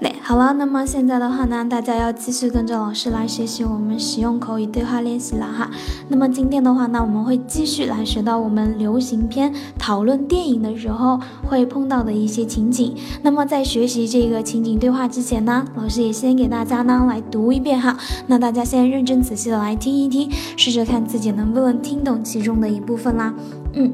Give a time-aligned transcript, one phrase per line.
[0.00, 5.70] 对，好了，那么现在的话呢，大家要继续跟着老师来学习我们实用口语对话练习了哈。
[6.08, 12.96] 那么今天的话呢，我们会继续来学到我们流行片讨论电影的时候会碰到的一些情景。
[13.22, 17.96] 那么在学习这个情景对话之前呢，老师也先给大家呢来读一遍哈。
[18.26, 23.32] 那大家先认真仔细的来听一听，试着看自己能不能听懂其中的一部分啦。
[23.74, 23.92] 嗯，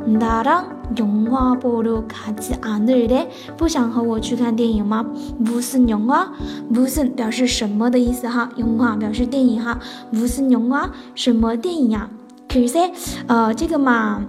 [0.08, 3.28] 나랑 영화 보러 가지 않을래?
[3.58, 5.06] 不想和我去看电影吗?
[5.40, 6.28] 무슨 영화?
[6.70, 9.80] 무슨 表示什么的意思哈，영화表示电影哈。
[10.12, 10.90] 무슨 영화?
[11.16, 12.10] 什么电影呀？
[12.48, 12.92] 글쎄，
[13.28, 14.22] 呃，这个嘛。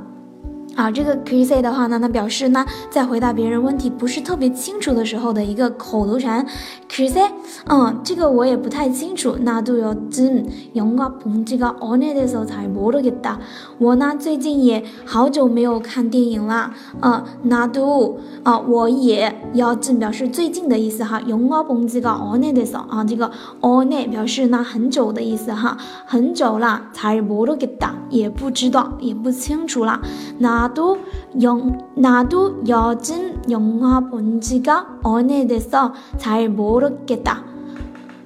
[0.79, 6.45] 啊，这个 crazy 的话呢，那表示呢，在回答别人问题不是特别清楚的时候的一个口头禅。
[6.91, 7.31] crazy，
[7.67, 9.37] 嗯，这个我也不太清楚。
[9.43, 13.37] 那都要真영화본지가오래돼서잘모르겠다
[13.79, 16.73] 我呢，最近也好久没有看电影了。
[17.01, 21.21] 呃，那都啊，我也要真表示最近的意思哈。
[21.21, 23.31] 영화본지가오래돼서啊，这个
[23.61, 30.01] 오래表示呢很久的意思哈，很久了才모르겠다也不知道，也不清楚了。
[30.39, 30.99] 那 나도
[31.41, 37.43] 영 나도 요즘 영화 본 지가 오래돼서 잘 모르겠다.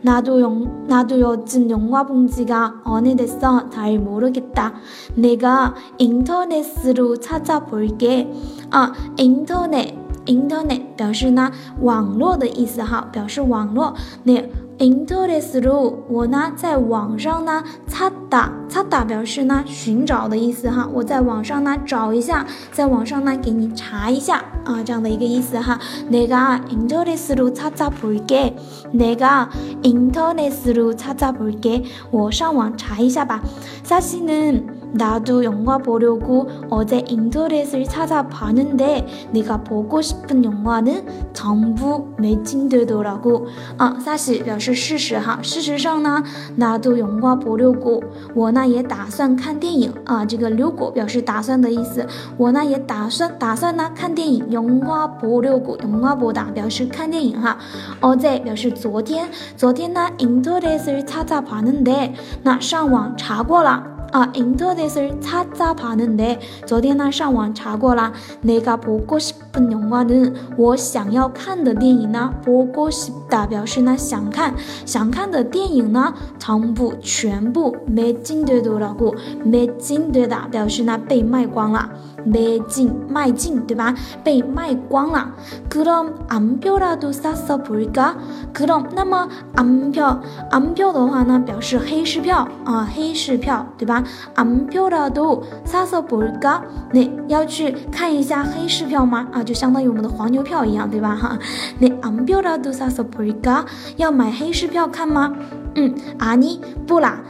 [0.02, 4.74] 나도 영 나도 요즘 영화 본 지가 오래돼서 잘 모르겠다.
[5.14, 8.28] 내가 인터넷으로 찾아볼게.
[8.72, 13.94] 아 인터넷 인터넷 表示呢网络的意思哈，表示网络。
[14.24, 14.42] 那
[14.82, 25.80] Internet 我呢在网上呢查打查打表示呢寻找的意思哈，我在网上呢找一下，在网上呢给你查一下啊这样的一个意思哈。
[26.10, 28.52] 내가인터넷으로찾아볼 게，
[28.94, 31.82] 내가인터넷으로찾아볼 게，
[32.12, 33.42] 我上网查一下吧。
[33.82, 43.46] 사실은 나도 영화 보려고 어제 인터넷을 찾아봤는데 내가 보고 싶은 영화는 전부 매칭되더라고.
[43.76, 45.38] 아, 사실 表示事实哈。
[45.42, 46.22] 事实上呢
[46.56, 48.02] 나도 영화 보려고
[48.34, 50.24] 我呢也打算看电影啊。
[50.24, 54.48] 这个如果表示打算的意思，我呢也打算打算呢看电影。
[54.50, 57.58] 영화 보려고 영화 보다 表示看电影哈。
[58.00, 63.91] 어제 表示昨天，昨天呢 인터넷을 찾아봤는데 那上网查过了。
[64.12, 68.12] 啊，Internet 찾아봤는 데， 昨天呢上网查过啦。
[68.42, 74.54] 내가보고싶 은영화 는， 我想要看的电影呢，보고싶다表示呢想看，
[74.84, 79.14] 想看的电影呢，全部全部매진되더라 고，
[79.44, 81.88] 매진되다表示呢被卖光了。
[82.24, 83.94] 卖尽卖尽对吧？
[84.22, 85.30] 被卖光了。
[85.70, 88.16] 그럼안표라도사서볼 까？
[88.52, 90.18] 그럼那么안 표，
[90.50, 94.02] 안 표的话呢，表示黑市票啊，黑市票对吧？
[94.34, 96.60] 안표라도사서볼 까？
[96.92, 99.28] 那要去看一下黑市票吗？
[99.32, 101.14] 啊， 就相当于我们的黄牛票一样对吧？
[101.16, 101.38] 哈，
[101.78, 103.64] 那안표라도사서볼 까？
[103.96, 105.32] 要买黑市票看吗？
[105.74, 107.20] 嗯，아니不啦，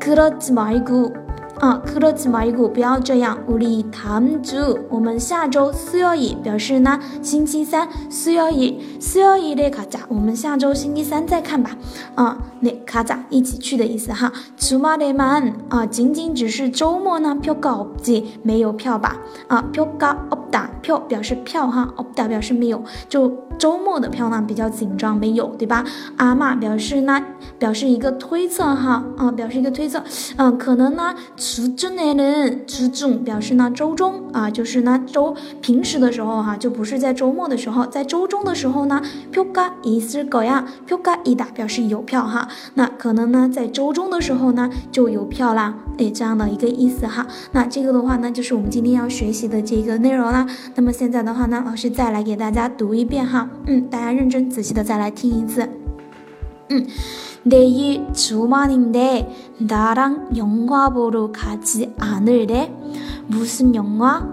[0.00, 1.21] 그러지말 고。
[1.62, 3.38] 啊，그렇지말고不要这样。
[3.48, 7.88] 우리다음 주， 我们下周수요일表示呢星期三。
[8.10, 11.76] 수요일수요일에가 자， 我们下周星期三再看吧。
[12.14, 14.32] 啊，那가자一起去的意思哈。
[14.56, 19.16] 주말에만啊，仅仅只是周末呢，표가없 지， 没有票吧？
[19.48, 23.48] 啊，표가없 다， 票表示票哈，없다表示没有，就。
[23.58, 25.84] 周末的票呢比较紧张，没有对吧？
[26.16, 27.20] 阿玛表示呢，
[27.58, 30.00] 表示一个推测哈，啊，表示一个推测，
[30.36, 31.12] 嗯，可能呢，
[31.55, 47.27] 时真的呢，时中表示呢周中啊，就是呢周平时的时候哈、就不是在周末的时候，在周中的时候呢，票嘎一是狗呀，票嘎一打表示有票哈，那可能呢在周中的时候呢就有票啦，哎这样的一个意思哈。
[47.51, 50.47] 那这个的话呢，就是我们今天要学习的这个内容啦。
[50.73, 55.69] 那么现在的话呢，老师再来给大家读一遍哈，嗯，大家认真仔细的再来听一次，
[56.69, 56.87] 嗯。
[57.43, 62.73] 내일 주말인데 나랑 영화 보러 가지 않을래
[63.27, 64.27] 무슨 영화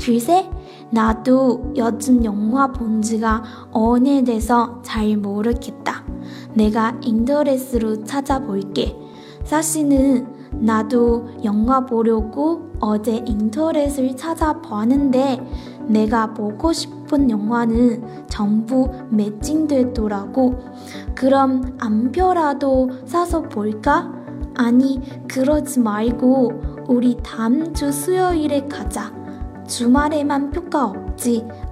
[0.00, 0.50] 글쎄
[0.90, 6.04] 나도 요즘 영화 본 지가 오래돼서 잘 모르겠다
[6.54, 8.96] 내가 인터넷으로 찾아볼게
[9.44, 15.40] 사실은 나도 영화 보려고 어제 인터넷을 찾아봤는데
[15.88, 20.58] 내가 보고 싶은 영화는 전부 매진되더라고.
[21.14, 24.12] 그럼 안표라도 사서 볼까?
[24.54, 29.10] 아니, 그러지 말고 우리 다음 주 수요일에 가자.
[29.66, 31.48] 주말에만 표가 없지.